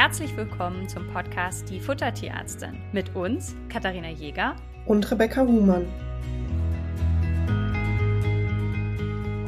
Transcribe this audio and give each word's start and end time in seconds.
Herzlich 0.00 0.36
willkommen 0.36 0.88
zum 0.88 1.12
Podcast 1.12 1.68
Die 1.68 1.80
Futtertierärztin 1.80 2.78
mit 2.92 3.16
uns, 3.16 3.56
Katharina 3.68 4.08
Jäger 4.08 4.54
und 4.86 5.10
Rebecca 5.10 5.40
Huhmann. 5.40 5.88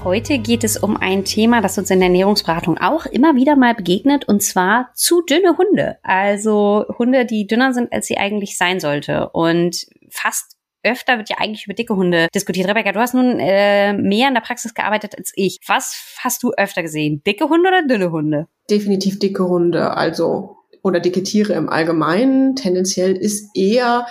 Heute 0.02 0.40
geht 0.40 0.64
es 0.64 0.76
um 0.76 0.96
ein 0.96 1.24
Thema, 1.24 1.60
das 1.60 1.78
uns 1.78 1.88
in 1.92 2.00
der 2.00 2.08
Ernährungsberatung 2.08 2.78
auch 2.78 3.06
immer 3.06 3.36
wieder 3.36 3.54
mal 3.54 3.76
begegnet, 3.76 4.26
und 4.26 4.42
zwar 4.42 4.90
zu 4.96 5.22
dünne 5.22 5.56
Hunde. 5.56 5.98
Also 6.02 6.84
Hunde, 6.98 7.26
die 7.26 7.46
dünner 7.46 7.72
sind, 7.72 7.92
als 7.92 8.08
sie 8.08 8.18
eigentlich 8.18 8.58
sein 8.58 8.80
sollte. 8.80 9.28
Und 9.28 9.86
fast 10.08 10.56
öfter 10.82 11.18
wird 11.18 11.28
ja 11.28 11.36
eigentlich 11.38 11.66
über 11.66 11.74
dicke 11.74 11.96
Hunde 11.96 12.28
diskutiert. 12.34 12.68
Rebecca, 12.68 12.92
du 12.92 13.00
hast 13.00 13.14
nun 13.14 13.38
äh, 13.38 13.92
mehr 13.92 14.28
in 14.28 14.34
der 14.34 14.40
Praxis 14.40 14.74
gearbeitet 14.74 15.16
als 15.16 15.32
ich. 15.34 15.58
Was 15.66 16.16
hast 16.18 16.42
du 16.42 16.52
öfter 16.56 16.82
gesehen? 16.82 17.22
Dicke 17.26 17.48
Hunde 17.48 17.68
oder 17.68 17.86
dünne 17.86 18.10
Hunde? 18.10 18.46
Definitiv 18.70 19.18
dicke 19.18 19.48
Hunde, 19.48 19.96
also 19.96 20.56
oder 20.82 21.00
dicke 21.00 21.22
Tiere 21.22 21.54
im 21.54 21.68
Allgemeinen. 21.68 22.56
Tendenziell 22.56 23.16
ist 23.16 23.50
eher 23.54 24.06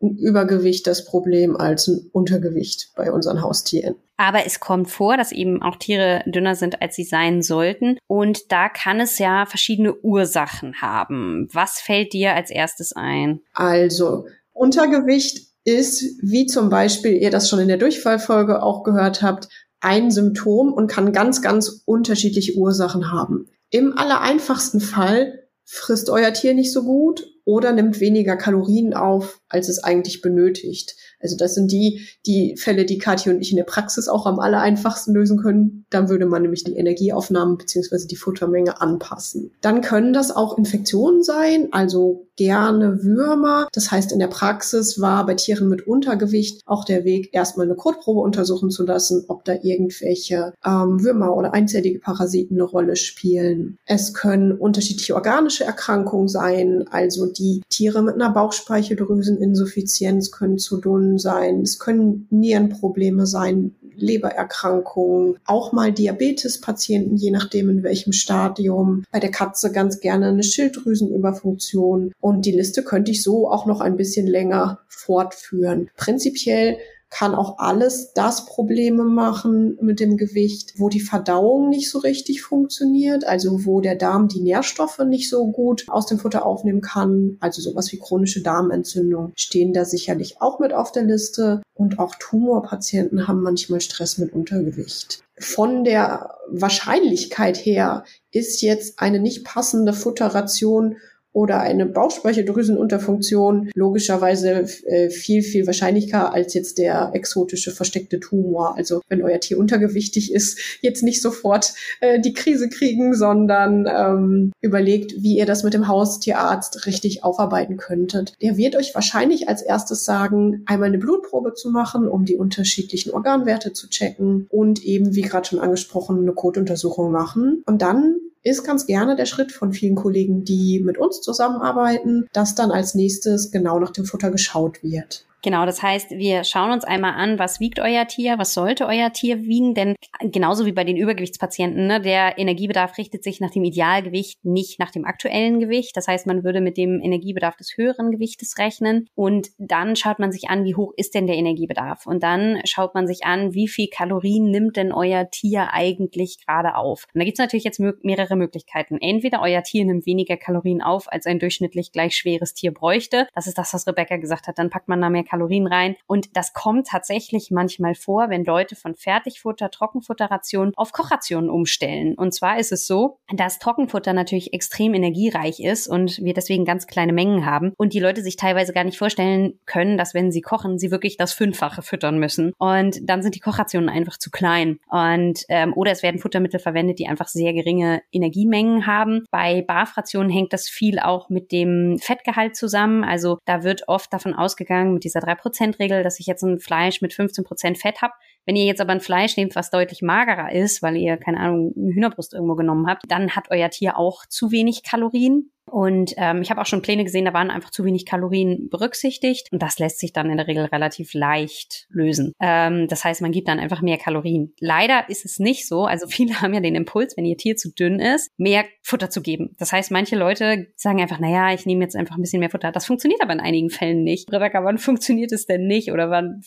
ein 0.00 0.16
Übergewicht 0.16 0.86
das 0.86 1.04
Problem 1.04 1.56
als 1.56 1.88
ein 1.88 2.10
Untergewicht 2.12 2.92
bei 2.96 3.12
unseren 3.12 3.42
Haustieren. 3.42 3.96
Aber 4.16 4.44
es 4.46 4.60
kommt 4.60 4.90
vor, 4.90 5.16
dass 5.16 5.32
eben 5.32 5.62
auch 5.62 5.76
Tiere 5.76 6.22
dünner 6.26 6.54
sind, 6.54 6.82
als 6.82 6.96
sie 6.96 7.04
sein 7.04 7.42
sollten. 7.42 7.98
Und 8.06 8.50
da 8.50 8.68
kann 8.68 9.00
es 9.00 9.18
ja 9.18 9.46
verschiedene 9.46 9.94
Ursachen 9.94 10.80
haben. 10.80 11.48
Was 11.52 11.80
fällt 11.80 12.12
dir 12.12 12.34
als 12.34 12.50
erstes 12.50 12.92
ein? 12.92 13.40
Also, 13.54 14.26
Untergewicht 14.52 15.46
ist, 15.68 16.02
wie 16.22 16.46
zum 16.46 16.70
Beispiel 16.70 17.12
ihr 17.12 17.30
das 17.30 17.48
schon 17.48 17.60
in 17.60 17.68
der 17.68 17.76
Durchfallfolge 17.76 18.62
auch 18.62 18.82
gehört 18.84 19.22
habt, 19.22 19.48
ein 19.80 20.10
Symptom 20.10 20.72
und 20.72 20.90
kann 20.90 21.12
ganz, 21.12 21.42
ganz 21.42 21.82
unterschiedliche 21.84 22.54
Ursachen 22.54 23.12
haben. 23.12 23.46
Im 23.70 23.96
allereinfachsten 23.96 24.80
Fall 24.80 25.44
frisst 25.64 26.08
euer 26.08 26.32
Tier 26.32 26.54
nicht 26.54 26.72
so 26.72 26.84
gut 26.84 27.26
oder 27.44 27.72
nimmt 27.72 28.00
weniger 28.00 28.36
Kalorien 28.36 28.94
auf, 28.94 29.40
als 29.48 29.68
es 29.68 29.82
eigentlich 29.84 30.22
benötigt. 30.22 30.96
Also 31.20 31.36
das 31.36 31.54
sind 31.54 31.70
die, 31.70 32.08
die 32.26 32.56
Fälle, 32.58 32.86
die 32.86 32.98
Kathi 32.98 33.30
und 33.30 33.40
ich 33.40 33.50
in 33.50 33.56
der 33.56 33.64
Praxis 33.64 34.08
auch 34.08 34.26
am 34.26 34.38
aller 34.38 34.60
einfachsten 34.60 35.12
lösen 35.12 35.38
können. 35.38 35.84
Dann 35.90 36.08
würde 36.08 36.26
man 36.26 36.42
nämlich 36.42 36.64
die 36.64 36.76
Energieaufnahmen 36.76 37.58
beziehungsweise 37.58 38.06
die 38.06 38.16
Futtermenge 38.16 38.80
anpassen. 38.80 39.52
Dann 39.60 39.82
können 39.82 40.12
das 40.12 40.30
auch 40.30 40.56
Infektionen 40.56 41.22
sein, 41.22 41.68
also 41.72 42.27
gerne 42.38 43.02
Würmer. 43.02 43.68
Das 43.72 43.90
heißt, 43.90 44.12
in 44.12 44.20
der 44.20 44.28
Praxis 44.28 45.00
war 45.00 45.26
bei 45.26 45.34
Tieren 45.34 45.68
mit 45.68 45.86
Untergewicht 45.86 46.62
auch 46.64 46.84
der 46.84 47.04
Weg, 47.04 47.30
erstmal 47.32 47.66
eine 47.66 47.74
Kotprobe 47.74 48.20
untersuchen 48.20 48.70
zu 48.70 48.86
lassen, 48.86 49.24
ob 49.28 49.44
da 49.44 49.54
irgendwelche 49.60 50.54
ähm, 50.64 51.02
Würmer 51.02 51.36
oder 51.36 51.52
einzellige 51.52 51.98
Parasiten 51.98 52.56
eine 52.56 52.64
Rolle 52.64 52.96
spielen. 52.96 53.76
Es 53.84 54.14
können 54.14 54.52
unterschiedliche 54.52 55.16
organische 55.16 55.64
Erkrankungen 55.64 56.28
sein, 56.28 56.86
also 56.88 57.26
die 57.26 57.62
Tiere 57.68 58.02
mit 58.02 58.14
einer 58.14 58.30
Bauchspeicheldrüseninsuffizienz 58.30 60.30
können 60.30 60.58
zu 60.58 60.80
dünn 60.80 61.18
sein. 61.18 61.62
Es 61.62 61.80
können 61.80 62.28
Nierenprobleme 62.30 63.26
sein, 63.26 63.74
Lebererkrankungen, 63.98 65.38
auch 65.44 65.72
mal 65.72 65.92
Diabetespatienten, 65.92 67.16
je 67.16 67.30
nachdem 67.30 67.68
in 67.68 67.82
welchem 67.82 68.12
Stadium. 68.12 69.04
Bei 69.10 69.20
der 69.20 69.30
Katze 69.30 69.72
ganz 69.72 70.00
gerne 70.00 70.28
eine 70.28 70.42
Schilddrüsenüberfunktion. 70.42 72.12
Und 72.20 72.46
die 72.46 72.52
Liste 72.52 72.82
könnte 72.82 73.10
ich 73.10 73.22
so 73.22 73.50
auch 73.50 73.66
noch 73.66 73.80
ein 73.80 73.96
bisschen 73.96 74.26
länger 74.26 74.80
fortführen. 74.88 75.90
Prinzipiell 75.96 76.78
kann 77.10 77.34
auch 77.34 77.58
alles 77.58 78.12
das 78.12 78.44
Probleme 78.44 79.04
machen 79.04 79.78
mit 79.80 79.98
dem 79.98 80.16
Gewicht, 80.16 80.74
wo 80.76 80.88
die 80.88 81.00
Verdauung 81.00 81.70
nicht 81.70 81.90
so 81.90 81.98
richtig 81.98 82.42
funktioniert, 82.42 83.26
also 83.26 83.64
wo 83.64 83.80
der 83.80 83.96
Darm 83.96 84.28
die 84.28 84.40
Nährstoffe 84.40 84.98
nicht 84.98 85.30
so 85.30 85.50
gut 85.50 85.86
aus 85.88 86.06
dem 86.06 86.18
Futter 86.18 86.44
aufnehmen 86.44 86.80
kann, 86.80 87.36
also 87.40 87.62
sowas 87.62 87.90
wie 87.92 87.98
chronische 87.98 88.42
Darmentzündung 88.42 89.32
stehen 89.36 89.72
da 89.72 89.84
sicherlich 89.84 90.40
auch 90.40 90.58
mit 90.58 90.72
auf 90.72 90.92
der 90.92 91.04
Liste 91.04 91.62
und 91.74 91.98
auch 91.98 92.14
Tumorpatienten 92.18 93.26
haben 93.26 93.42
manchmal 93.42 93.80
Stress 93.80 94.18
mit 94.18 94.32
Untergewicht. 94.32 95.22
Von 95.38 95.84
der 95.84 96.34
Wahrscheinlichkeit 96.50 97.56
her 97.56 98.04
ist 98.32 98.60
jetzt 98.60 98.98
eine 98.98 99.20
nicht 99.20 99.44
passende 99.44 99.92
Futterration 99.92 100.96
oder 101.38 101.60
eine 101.60 101.86
Bauchspeicheldrüsenunterfunktion 101.86 103.70
logischerweise 103.76 104.66
äh, 104.86 105.08
viel, 105.08 105.42
viel 105.42 105.68
wahrscheinlicher 105.68 106.34
als 106.34 106.52
jetzt 106.52 106.78
der 106.78 107.12
exotische 107.14 107.70
versteckte 107.70 108.18
Tumor. 108.18 108.76
Also 108.76 109.02
wenn 109.08 109.22
euer 109.22 109.38
Tier 109.38 109.56
untergewichtig 109.56 110.34
ist, 110.34 110.58
jetzt 110.80 111.04
nicht 111.04 111.22
sofort 111.22 111.74
äh, 112.00 112.18
die 112.18 112.32
Krise 112.32 112.68
kriegen, 112.68 113.14
sondern 113.14 113.86
ähm, 113.88 114.52
überlegt, 114.60 115.22
wie 115.22 115.38
ihr 115.38 115.46
das 115.46 115.62
mit 115.62 115.74
dem 115.74 115.86
Haustierarzt 115.86 116.86
richtig 116.86 117.22
aufarbeiten 117.22 117.76
könntet. 117.76 118.34
Der 118.42 118.56
wird 118.56 118.74
euch 118.74 118.96
wahrscheinlich 118.96 119.48
als 119.48 119.62
erstes 119.62 120.04
sagen, 120.04 120.64
einmal 120.66 120.88
eine 120.88 120.98
Blutprobe 120.98 121.54
zu 121.54 121.70
machen, 121.70 122.08
um 122.08 122.24
die 122.24 122.36
unterschiedlichen 122.36 123.12
Organwerte 123.12 123.72
zu 123.72 123.88
checken 123.88 124.48
und 124.50 124.82
eben, 124.82 125.14
wie 125.14 125.22
gerade 125.22 125.46
schon 125.46 125.60
angesprochen, 125.60 126.18
eine 126.18 126.32
Kotuntersuchung 126.32 127.12
machen. 127.12 127.62
Und 127.64 127.80
dann 127.80 128.16
ist 128.48 128.64
ganz 128.64 128.86
gerne 128.86 129.16
der 129.16 129.26
Schritt 129.26 129.52
von 129.52 129.72
vielen 129.72 129.94
Kollegen, 129.94 130.44
die 130.44 130.80
mit 130.80 130.98
uns 130.98 131.20
zusammenarbeiten, 131.20 132.26
dass 132.32 132.54
dann 132.54 132.70
als 132.70 132.94
nächstes 132.94 133.50
genau 133.50 133.78
nach 133.78 133.90
dem 133.90 134.04
Futter 134.04 134.30
geschaut 134.30 134.82
wird. 134.82 135.27
Genau, 135.42 135.66
das 135.66 135.82
heißt, 135.82 136.10
wir 136.10 136.42
schauen 136.42 136.72
uns 136.72 136.84
einmal 136.84 137.14
an, 137.14 137.38
was 137.38 137.60
wiegt 137.60 137.78
euer 137.78 138.06
Tier, 138.08 138.38
was 138.38 138.54
sollte 138.54 138.86
euer 138.86 139.12
Tier 139.12 139.42
wiegen, 139.44 139.72
denn 139.72 139.94
genauso 140.20 140.66
wie 140.66 140.72
bei 140.72 140.82
den 140.82 140.96
Übergewichtspatienten, 140.96 141.86
ne, 141.86 142.00
der 142.00 142.38
Energiebedarf 142.38 142.98
richtet 142.98 143.22
sich 143.22 143.40
nach 143.40 143.52
dem 143.52 143.62
Idealgewicht, 143.62 144.44
nicht 144.44 144.80
nach 144.80 144.90
dem 144.90 145.04
aktuellen 145.04 145.60
Gewicht. 145.60 145.96
Das 145.96 146.08
heißt, 146.08 146.26
man 146.26 146.42
würde 146.42 146.60
mit 146.60 146.76
dem 146.76 147.00
Energiebedarf 147.00 147.56
des 147.56 147.76
höheren 147.76 148.10
Gewichtes 148.10 148.58
rechnen 148.58 149.06
und 149.14 149.50
dann 149.58 149.94
schaut 149.94 150.18
man 150.18 150.32
sich 150.32 150.48
an, 150.50 150.64
wie 150.64 150.74
hoch 150.74 150.92
ist 150.96 151.14
denn 151.14 151.28
der 151.28 151.36
Energiebedarf 151.36 152.06
und 152.06 152.24
dann 152.24 152.60
schaut 152.64 152.94
man 152.94 153.06
sich 153.06 153.24
an, 153.24 153.54
wie 153.54 153.68
viel 153.68 153.86
Kalorien 153.88 154.50
nimmt 154.50 154.76
denn 154.76 154.92
euer 154.92 155.30
Tier 155.30 155.68
eigentlich 155.72 156.44
gerade 156.44 156.74
auf. 156.74 157.04
Und 157.14 157.20
da 157.20 157.24
gibt 157.24 157.38
es 157.38 157.42
natürlich 157.42 157.64
jetzt 157.64 157.80
mehrere 158.02 158.34
Möglichkeiten. 158.34 158.98
Entweder 159.00 159.40
euer 159.42 159.62
Tier 159.62 159.84
nimmt 159.84 160.04
weniger 160.04 160.36
Kalorien 160.36 160.82
auf, 160.82 161.10
als 161.12 161.26
ein 161.26 161.38
durchschnittlich 161.38 161.92
gleich 161.92 162.16
schweres 162.16 162.54
Tier 162.54 162.74
bräuchte. 162.74 163.28
Das 163.34 163.46
ist 163.46 163.56
das, 163.56 163.72
was 163.72 163.86
Rebecca 163.86 164.16
gesagt 164.16 164.48
hat. 164.48 164.58
Dann 164.58 164.70
packt 164.70 164.88
man 164.88 165.00
da 165.00 165.08
mehr 165.08 165.27
Kalorien 165.28 165.66
rein. 165.66 165.96
Und 166.06 166.36
das 166.36 166.52
kommt 166.52 166.88
tatsächlich 166.88 167.50
manchmal 167.50 167.94
vor, 167.94 168.30
wenn 168.30 168.44
Leute 168.44 168.76
von 168.76 168.94
Fertigfutter, 168.94 169.70
Trockenfutterrationen 169.70 170.72
auf 170.76 170.92
Kochrationen 170.92 171.50
umstellen. 171.50 172.14
Und 172.14 172.32
zwar 172.32 172.58
ist 172.58 172.72
es 172.72 172.86
so, 172.86 173.18
dass 173.32 173.58
Trockenfutter 173.58 174.12
natürlich 174.12 174.52
extrem 174.52 174.94
energiereich 174.94 175.60
ist 175.60 175.88
und 175.88 176.18
wir 176.22 176.34
deswegen 176.34 176.64
ganz 176.64 176.86
kleine 176.86 177.12
Mengen 177.12 177.46
haben 177.46 177.72
und 177.76 177.92
die 177.92 178.00
Leute 178.00 178.22
sich 178.22 178.36
teilweise 178.36 178.72
gar 178.72 178.84
nicht 178.84 178.98
vorstellen 178.98 179.58
können, 179.66 179.98
dass 179.98 180.14
wenn 180.14 180.32
sie 180.32 180.40
kochen, 180.40 180.78
sie 180.78 180.90
wirklich 180.90 181.16
das 181.16 181.32
Fünffache 181.32 181.82
füttern 181.82 182.18
müssen. 182.18 182.52
Und 182.58 182.98
dann 183.02 183.22
sind 183.22 183.34
die 183.34 183.40
Kochrationen 183.40 183.88
einfach 183.88 184.18
zu 184.18 184.30
klein. 184.30 184.78
Und 184.90 185.44
ähm, 185.48 185.72
oder 185.74 185.92
es 185.92 186.02
werden 186.02 186.20
Futtermittel 186.20 186.60
verwendet, 186.60 186.98
die 186.98 187.06
einfach 187.06 187.28
sehr 187.28 187.52
geringe 187.52 188.02
Energiemengen 188.12 188.86
haben. 188.86 189.24
Bei 189.30 189.62
Barfrationen 189.62 190.30
hängt 190.30 190.52
das 190.52 190.68
viel 190.68 190.98
auch 190.98 191.28
mit 191.28 191.52
dem 191.52 191.98
Fettgehalt 192.00 192.56
zusammen. 192.56 193.04
Also 193.04 193.38
da 193.44 193.62
wird 193.62 193.88
oft 193.88 194.12
davon 194.12 194.34
ausgegangen, 194.34 194.94
mit 194.94 195.04
dieser 195.04 195.17
dieser 195.18 195.32
3%-Regel, 195.32 196.02
dass 196.02 196.20
ich 196.20 196.26
jetzt 196.26 196.42
ein 196.42 196.58
Fleisch 196.58 197.00
mit 197.00 197.12
15% 197.12 197.78
Fett 197.78 198.02
habe. 198.02 198.14
Wenn 198.48 198.56
ihr 198.56 198.64
jetzt 198.64 198.80
aber 198.80 198.92
ein 198.92 199.02
Fleisch 199.02 199.36
nehmt, 199.36 199.54
was 199.56 199.68
deutlich 199.68 200.00
magerer 200.00 200.50
ist, 200.50 200.80
weil 200.80 200.96
ihr, 200.96 201.18
keine 201.18 201.38
Ahnung, 201.38 201.74
eine 201.76 201.94
Hühnerbrust 201.94 202.32
irgendwo 202.32 202.54
genommen 202.54 202.86
habt, 202.86 203.02
dann 203.06 203.36
hat 203.36 203.50
euer 203.50 203.68
Tier 203.68 203.98
auch 203.98 204.24
zu 204.24 204.50
wenig 204.50 204.82
Kalorien. 204.82 205.52
Und 205.66 206.14
ähm, 206.16 206.40
ich 206.40 206.50
habe 206.50 206.62
auch 206.62 206.64
schon 206.64 206.80
Pläne 206.80 207.04
gesehen, 207.04 207.26
da 207.26 207.34
waren 207.34 207.50
einfach 207.50 207.68
zu 207.68 207.84
wenig 207.84 208.06
Kalorien 208.06 208.70
berücksichtigt. 208.70 209.48
Und 209.52 209.60
das 209.60 209.78
lässt 209.78 210.00
sich 210.00 210.14
dann 210.14 210.30
in 210.30 210.38
der 210.38 210.46
Regel 210.46 210.64
relativ 210.64 211.12
leicht 211.12 211.88
lösen. 211.90 212.32
Ähm, 212.40 212.88
das 212.88 213.04
heißt, 213.04 213.20
man 213.20 213.32
gibt 213.32 213.48
dann 213.48 213.58
einfach 213.58 213.82
mehr 213.82 213.98
Kalorien. 213.98 214.54
Leider 214.60 215.10
ist 215.10 215.26
es 215.26 215.38
nicht 215.38 215.68
so. 215.68 215.84
Also 215.84 216.06
viele 216.08 216.40
haben 216.40 216.54
ja 216.54 216.60
den 216.60 216.74
Impuls, 216.74 217.18
wenn 217.18 217.26
ihr 217.26 217.36
Tier 217.36 217.56
zu 217.56 217.70
dünn 217.70 218.00
ist, 218.00 218.30
mehr 218.38 218.64
Futter 218.80 219.10
zu 219.10 219.20
geben. 219.20 219.56
Das 219.58 219.72
heißt, 219.72 219.90
manche 219.90 220.16
Leute 220.16 220.68
sagen 220.74 221.02
einfach, 221.02 221.20
naja, 221.20 221.52
ich 221.52 221.66
nehme 221.66 221.84
jetzt 221.84 221.96
einfach 221.96 222.16
ein 222.16 222.22
bisschen 222.22 222.40
mehr 222.40 222.48
Futter. 222.48 222.72
Das 222.72 222.86
funktioniert 222.86 223.20
aber 223.20 223.34
in 223.34 223.40
einigen 223.40 223.68
Fällen 223.68 224.04
nicht. 224.04 224.32
Rebecca, 224.32 224.64
wann 224.64 224.78
funktioniert 224.78 225.32
es 225.32 225.44
denn 225.44 225.66
nicht? 225.66 225.92
Oder 225.92 226.08
wann 226.08 226.40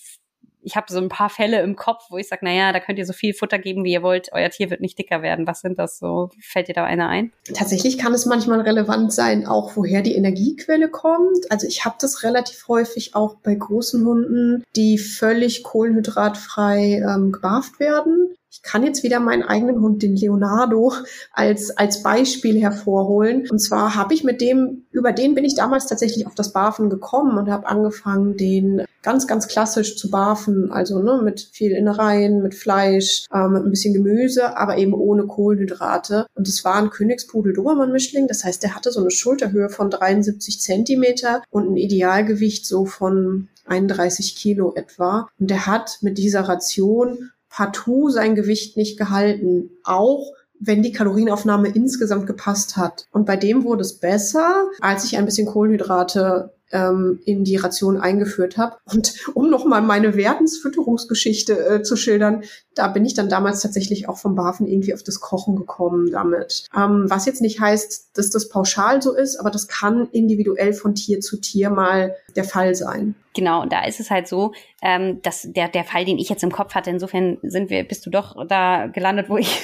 ich 0.63 0.75
habe 0.75 0.91
so 0.91 0.99
ein 0.99 1.09
paar 1.09 1.29
Fälle 1.29 1.61
im 1.61 1.75
Kopf, 1.75 2.05
wo 2.09 2.17
ich 2.17 2.27
sage, 2.27 2.45
naja, 2.45 2.71
da 2.71 2.79
könnt 2.79 2.99
ihr 2.99 3.05
so 3.05 3.13
viel 3.13 3.33
Futter 3.33 3.59
geben, 3.59 3.83
wie 3.83 3.93
ihr 3.93 4.03
wollt, 4.03 4.29
euer 4.31 4.49
Tier 4.49 4.69
wird 4.69 4.81
nicht 4.81 4.97
dicker 4.97 5.21
werden. 5.21 5.47
Was 5.47 5.61
sind 5.61 5.79
das 5.79 5.97
so? 5.97 6.29
Fällt 6.39 6.67
dir 6.67 6.73
da 6.73 6.83
einer 6.85 7.09
ein? 7.09 7.31
Tatsächlich 7.53 7.97
kann 7.97 8.13
es 8.13 8.25
manchmal 8.25 8.61
relevant 8.61 9.13
sein, 9.13 9.45
auch 9.45 9.75
woher 9.75 10.01
die 10.01 10.15
Energiequelle 10.15 10.89
kommt. 10.89 11.51
Also 11.51 11.67
ich 11.67 11.85
habe 11.85 11.95
das 11.99 12.23
relativ 12.23 12.67
häufig 12.67 13.15
auch 13.15 13.35
bei 13.43 13.55
großen 13.55 14.05
Hunden, 14.05 14.63
die 14.75 14.97
völlig 14.97 15.63
kohlenhydratfrei 15.63 17.03
ähm, 17.07 17.31
gebarft 17.31 17.79
werden 17.79 18.35
ich 18.51 18.61
kann 18.61 18.83
jetzt 18.83 19.01
wieder 19.01 19.21
meinen 19.21 19.43
eigenen 19.43 19.79
Hund, 19.81 20.03
den 20.03 20.17
Leonardo, 20.17 20.91
als, 21.31 21.71
als 21.77 22.03
Beispiel 22.03 22.61
hervorholen. 22.61 23.47
Und 23.49 23.59
zwar 23.59 23.95
habe 23.95 24.13
ich 24.13 24.25
mit 24.25 24.41
dem, 24.41 24.83
über 24.91 25.13
den 25.13 25.35
bin 25.35 25.45
ich 25.45 25.55
damals 25.55 25.87
tatsächlich 25.87 26.27
auf 26.27 26.35
das 26.35 26.51
Barfen 26.51 26.89
gekommen 26.89 27.37
und 27.37 27.49
habe 27.49 27.67
angefangen, 27.67 28.35
den 28.35 28.83
ganz, 29.03 29.25
ganz 29.25 29.47
klassisch 29.47 29.95
zu 29.95 30.11
barfen. 30.11 30.69
Also 30.69 31.01
ne, 31.01 31.21
mit 31.23 31.39
viel 31.39 31.71
Innereien, 31.71 32.43
mit 32.43 32.53
Fleisch, 32.53 33.25
äh, 33.31 33.47
mit 33.47 33.63
ein 33.63 33.69
bisschen 33.69 33.93
Gemüse, 33.93 34.57
aber 34.57 34.77
eben 34.77 34.93
ohne 34.93 35.27
Kohlenhydrate. 35.27 36.27
Und 36.35 36.45
es 36.49 36.65
war 36.65 36.75
ein 36.75 36.89
Königspudel 36.89 37.53
Dobermann-Mischling. 37.53 38.27
Das 38.27 38.43
heißt, 38.43 38.61
der 38.63 38.75
hatte 38.75 38.91
so 38.91 38.99
eine 38.99 39.11
Schulterhöhe 39.11 39.69
von 39.69 39.89
73 39.89 40.59
Zentimeter 40.59 41.41
und 41.49 41.71
ein 41.71 41.77
Idealgewicht 41.77 42.65
so 42.65 42.85
von 42.85 43.47
31 43.65 44.35
Kilo 44.35 44.73
etwa. 44.75 45.29
Und 45.39 45.49
der 45.49 45.67
hat 45.67 45.99
mit 46.01 46.17
dieser 46.17 46.41
Ration 46.41 47.31
partout 47.51 48.09
sein 48.09 48.35
Gewicht 48.35 48.77
nicht 48.77 48.97
gehalten, 48.97 49.69
auch 49.83 50.33
wenn 50.59 50.83
die 50.83 50.91
Kalorienaufnahme 50.91 51.69
insgesamt 51.69 52.27
gepasst 52.27 52.77
hat. 52.77 53.07
Und 53.11 53.25
bei 53.25 53.35
dem 53.35 53.63
wurde 53.63 53.81
es 53.81 53.99
besser, 53.99 54.69
als 54.79 55.05
ich 55.05 55.17
ein 55.17 55.25
bisschen 55.25 55.47
Kohlenhydrate 55.47 56.53
ähm, 56.71 57.19
in 57.25 57.43
die 57.43 57.57
Ration 57.57 57.99
eingeführt 57.99 58.57
habe. 58.57 58.77
Und 58.85 59.13
um 59.33 59.49
nochmal 59.49 59.81
meine 59.81 60.15
Werdensfütterungsgeschichte 60.15 61.53
äh, 61.53 61.81
zu 61.83 61.95
schildern, 61.95 62.43
da 62.75 62.87
bin 62.87 63.05
ich 63.05 63.13
dann 63.13 63.29
damals 63.29 63.61
tatsächlich 63.61 64.07
auch 64.07 64.17
vom 64.17 64.35
Bafen 64.35 64.67
irgendwie 64.67 64.93
auf 64.93 65.03
das 65.03 65.19
Kochen 65.19 65.55
gekommen 65.55 66.11
damit. 66.11 66.65
Ähm, 66.75 67.05
was 67.07 67.25
jetzt 67.25 67.41
nicht 67.41 67.59
heißt, 67.59 68.17
dass 68.17 68.29
das 68.29 68.49
pauschal 68.49 69.01
so 69.01 69.13
ist, 69.13 69.37
aber 69.37 69.51
das 69.51 69.67
kann 69.67 70.07
individuell 70.11 70.73
von 70.73 70.95
Tier 70.95 71.19
zu 71.19 71.37
Tier 71.37 71.69
mal 71.69 72.15
der 72.35 72.43
Fall 72.43 72.75
sein. 72.75 73.15
Genau, 73.33 73.61
und 73.61 73.71
da 73.71 73.85
ist 73.85 73.99
es 73.99 74.09
halt 74.09 74.27
so, 74.27 74.53
ähm, 74.81 75.21
dass 75.21 75.47
der, 75.49 75.69
der 75.69 75.83
Fall, 75.83 76.05
den 76.05 76.19
ich 76.19 76.29
jetzt 76.29 76.43
im 76.43 76.51
Kopf 76.51 76.73
hatte, 76.75 76.89
insofern 76.89 77.37
sind 77.43 77.69
wir, 77.69 77.83
bist 77.83 78.05
du 78.05 78.09
doch 78.09 78.35
da 78.47 78.87
gelandet, 78.87 79.29
wo 79.29 79.37
ich 79.37 79.61